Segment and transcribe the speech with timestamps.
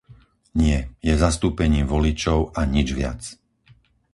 [0.63, 0.79] Nie,
[1.09, 3.21] je zastúpením voličov a nič viac.